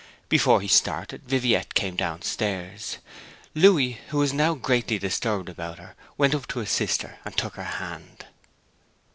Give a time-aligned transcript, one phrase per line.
[0.29, 2.97] Before he had started Viviette came downstairs.
[3.53, 7.53] Louis, who was now greatly disturbed about her, went up to his sister and took
[7.53, 8.25] her hand.